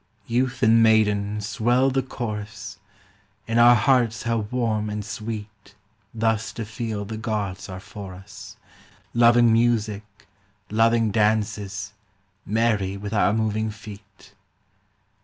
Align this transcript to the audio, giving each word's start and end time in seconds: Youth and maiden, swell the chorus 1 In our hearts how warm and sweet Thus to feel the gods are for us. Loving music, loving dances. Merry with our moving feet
Youth 0.25 0.63
and 0.63 0.81
maiden, 0.81 1.41
swell 1.41 1.91
the 1.91 2.01
chorus 2.01 2.79
1 3.45 3.57
In 3.59 3.59
our 3.59 3.75
hearts 3.75 4.23
how 4.23 4.37
warm 4.49 4.89
and 4.89 5.05
sweet 5.05 5.75
Thus 6.11 6.51
to 6.53 6.65
feel 6.65 7.05
the 7.05 7.17
gods 7.17 7.69
are 7.69 7.79
for 7.79 8.15
us. 8.15 8.57
Loving 9.13 9.53
music, 9.53 10.01
loving 10.71 11.11
dances. 11.11 11.93
Merry 12.47 12.97
with 12.97 13.13
our 13.13 13.31
moving 13.31 13.69
feet 13.69 14.33